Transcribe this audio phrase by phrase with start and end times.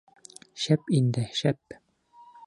[0.63, 1.77] Шәп инде, шәп!